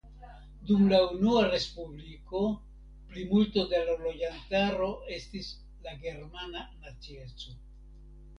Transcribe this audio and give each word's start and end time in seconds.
Dum 0.67 0.79
la 0.91 1.01
unua 1.15 1.43
respubliko 1.49 2.41
plimulto 3.11 3.65
de 3.75 3.83
la 3.91 3.99
loĝantaro 4.07 4.89
estis 5.19 5.51
la 5.85 5.95
germana 6.07 6.65
nacieco. 6.89 7.57